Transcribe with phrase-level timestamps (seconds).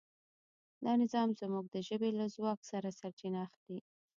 [0.85, 3.79] دا نظام زموږ د ژبې له ځواک څخه سرچینه اخلي.